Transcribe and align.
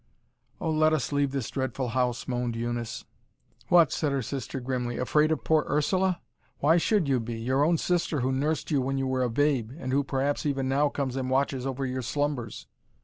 "Oh, 0.59 0.71
let 0.71 0.93
us 0.93 1.11
leave 1.11 1.29
this 1.29 1.51
dreadful 1.51 1.89
house," 1.89 2.27
moaned 2.27 2.55
Eunice. 2.55 3.05
"What!" 3.67 3.91
said 3.91 4.11
her 4.11 4.23
sister 4.23 4.59
grimly; 4.59 4.97
"afraid 4.97 5.31
of 5.31 5.43
poor 5.43 5.63
Ursula? 5.69 6.21
Why 6.57 6.77
should 6.77 7.07
you 7.07 7.19
be? 7.19 7.39
Your 7.39 7.63
own 7.63 7.77
sister 7.77 8.21
who 8.21 8.31
nursed 8.31 8.71
you 8.71 8.81
when 8.81 8.97
you 8.97 9.05
were 9.05 9.21
a 9.21 9.29
babe, 9.29 9.69
and 9.77 9.91
who 9.93 10.03
perhaps 10.03 10.43
even 10.43 10.67
now 10.67 10.89
comes 10.89 11.15
and 11.15 11.29
watches 11.29 11.67
over 11.67 11.85
your 11.85 12.01
slumbers." 12.01 12.65